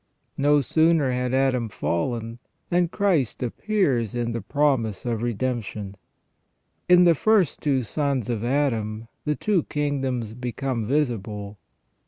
No 0.39 0.61
sooner 0.61 1.11
has 1.11 1.31
Adam 1.31 1.69
fallen 1.69 2.39
than 2.71 2.87
Christ 2.87 3.43
appears 3.43 4.15
in 4.15 4.31
the 4.31 4.41
promise 4.41 5.05
of 5.05 5.21
redemption. 5.21 5.95
In 6.89 7.03
the 7.03 7.11
two 7.13 7.19
first 7.19 7.63
sons 7.83 8.27
of 8.27 8.43
Adam 8.43 9.09
the 9.25 9.35
two 9.35 9.61
kingdoms 9.65 10.33
become 10.33 10.87
visible. 10.87 11.59